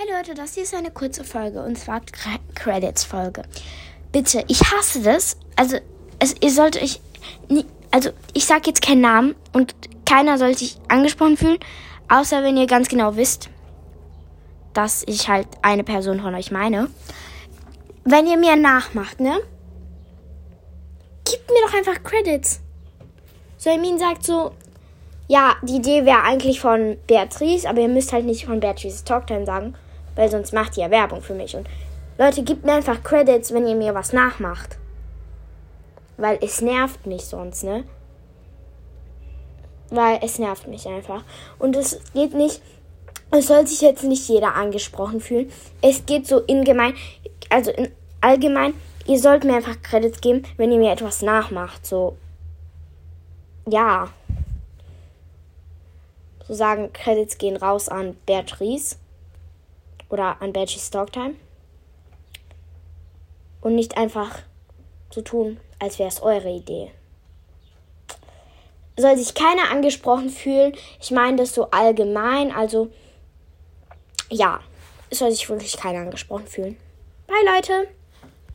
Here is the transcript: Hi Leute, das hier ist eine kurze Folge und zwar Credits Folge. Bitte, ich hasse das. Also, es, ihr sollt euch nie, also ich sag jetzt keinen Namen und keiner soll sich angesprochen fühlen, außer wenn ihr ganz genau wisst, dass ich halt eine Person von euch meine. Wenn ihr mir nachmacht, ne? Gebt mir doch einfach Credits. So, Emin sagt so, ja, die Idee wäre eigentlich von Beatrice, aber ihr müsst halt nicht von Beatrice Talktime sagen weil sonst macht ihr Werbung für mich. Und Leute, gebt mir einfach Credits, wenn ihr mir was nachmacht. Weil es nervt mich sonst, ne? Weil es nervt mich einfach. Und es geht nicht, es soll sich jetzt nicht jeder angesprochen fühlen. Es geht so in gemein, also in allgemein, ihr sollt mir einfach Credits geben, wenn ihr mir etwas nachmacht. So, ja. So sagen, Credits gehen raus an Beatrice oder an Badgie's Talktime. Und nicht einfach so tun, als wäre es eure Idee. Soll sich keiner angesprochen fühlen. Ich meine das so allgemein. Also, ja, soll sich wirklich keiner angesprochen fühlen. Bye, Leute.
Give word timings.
Hi 0.00 0.06
Leute, 0.16 0.34
das 0.34 0.54
hier 0.54 0.62
ist 0.62 0.76
eine 0.76 0.92
kurze 0.92 1.24
Folge 1.24 1.60
und 1.60 1.76
zwar 1.76 2.00
Credits 2.54 3.02
Folge. 3.02 3.42
Bitte, 4.12 4.44
ich 4.46 4.60
hasse 4.60 5.02
das. 5.02 5.36
Also, 5.56 5.78
es, 6.20 6.36
ihr 6.40 6.52
sollt 6.52 6.80
euch 6.80 7.00
nie, 7.48 7.64
also 7.90 8.10
ich 8.32 8.44
sag 8.44 8.68
jetzt 8.68 8.80
keinen 8.80 9.00
Namen 9.00 9.34
und 9.52 9.74
keiner 10.06 10.38
soll 10.38 10.56
sich 10.56 10.76
angesprochen 10.86 11.36
fühlen, 11.36 11.58
außer 12.08 12.44
wenn 12.44 12.56
ihr 12.56 12.68
ganz 12.68 12.88
genau 12.88 13.16
wisst, 13.16 13.50
dass 14.72 15.02
ich 15.08 15.28
halt 15.28 15.48
eine 15.62 15.82
Person 15.82 16.20
von 16.20 16.32
euch 16.36 16.52
meine. 16.52 16.90
Wenn 18.04 18.28
ihr 18.28 18.38
mir 18.38 18.54
nachmacht, 18.54 19.18
ne? 19.18 19.40
Gebt 21.24 21.50
mir 21.50 21.66
doch 21.66 21.74
einfach 21.74 22.04
Credits. 22.04 22.60
So, 23.56 23.68
Emin 23.68 23.98
sagt 23.98 24.24
so, 24.24 24.52
ja, 25.26 25.56
die 25.62 25.78
Idee 25.78 26.04
wäre 26.04 26.22
eigentlich 26.22 26.60
von 26.60 26.98
Beatrice, 27.08 27.68
aber 27.68 27.80
ihr 27.80 27.88
müsst 27.88 28.12
halt 28.12 28.26
nicht 28.26 28.46
von 28.46 28.60
Beatrice 28.60 29.04
Talktime 29.04 29.44
sagen 29.44 29.74
weil 30.18 30.28
sonst 30.28 30.52
macht 30.52 30.76
ihr 30.76 30.90
Werbung 30.90 31.22
für 31.22 31.34
mich. 31.34 31.54
Und 31.54 31.68
Leute, 32.18 32.42
gebt 32.42 32.66
mir 32.66 32.72
einfach 32.72 33.04
Credits, 33.04 33.54
wenn 33.54 33.68
ihr 33.68 33.76
mir 33.76 33.94
was 33.94 34.12
nachmacht. 34.12 34.76
Weil 36.16 36.40
es 36.42 36.60
nervt 36.60 37.06
mich 37.06 37.24
sonst, 37.24 37.62
ne? 37.62 37.84
Weil 39.90 40.18
es 40.20 40.40
nervt 40.40 40.66
mich 40.66 40.88
einfach. 40.88 41.22
Und 41.60 41.76
es 41.76 42.00
geht 42.14 42.34
nicht, 42.34 42.60
es 43.30 43.46
soll 43.46 43.64
sich 43.68 43.80
jetzt 43.80 44.02
nicht 44.02 44.28
jeder 44.28 44.56
angesprochen 44.56 45.20
fühlen. 45.20 45.52
Es 45.82 46.04
geht 46.04 46.26
so 46.26 46.40
in 46.40 46.64
gemein, 46.64 46.94
also 47.48 47.70
in 47.70 47.92
allgemein, 48.20 48.74
ihr 49.06 49.20
sollt 49.20 49.44
mir 49.44 49.54
einfach 49.54 49.80
Credits 49.82 50.20
geben, 50.20 50.42
wenn 50.56 50.72
ihr 50.72 50.78
mir 50.78 50.90
etwas 50.90 51.22
nachmacht. 51.22 51.86
So, 51.86 52.16
ja. 53.68 54.08
So 56.48 56.54
sagen, 56.54 56.92
Credits 56.92 57.38
gehen 57.38 57.56
raus 57.56 57.88
an 57.88 58.16
Beatrice 58.26 58.96
oder 60.08 60.40
an 60.40 60.52
Badgie's 60.52 60.90
Talktime. 60.90 61.34
Und 63.60 63.74
nicht 63.74 63.96
einfach 63.96 64.38
so 65.10 65.20
tun, 65.20 65.58
als 65.78 65.98
wäre 65.98 66.08
es 66.08 66.22
eure 66.22 66.50
Idee. 66.50 66.92
Soll 68.96 69.16
sich 69.16 69.34
keiner 69.34 69.70
angesprochen 69.70 70.30
fühlen. 70.30 70.72
Ich 71.00 71.10
meine 71.10 71.36
das 71.36 71.54
so 71.54 71.70
allgemein. 71.70 72.52
Also, 72.52 72.90
ja, 74.30 74.60
soll 75.10 75.30
sich 75.30 75.48
wirklich 75.48 75.76
keiner 75.76 76.00
angesprochen 76.00 76.46
fühlen. 76.46 76.76
Bye, 77.26 77.54
Leute. 77.54 77.97